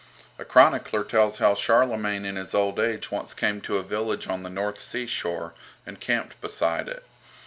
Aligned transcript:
A 0.39 0.45
chronicler 0.45 1.03
tells 1.03 1.37
how 1.37 1.53
Charlemagne 1.53 2.25
in 2.25 2.35
his 2.35 2.55
old 2.55 2.79
age 2.79 3.11
once 3.11 3.35
came 3.35 3.61
to 3.61 3.77
a 3.77 3.83
village 3.83 4.27
on 4.27 4.41
the 4.41 4.49
North 4.49 4.79
Sea 4.79 5.05
shore, 5.05 5.53
and 5.85 5.99
camped 6.01 6.41
beside 6.41 6.87
it. 6.89 7.05